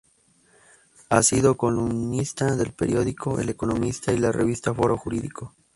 [1.09, 5.53] Ha sido columnista del periódico El Economista y la Revista Foro Jurídico.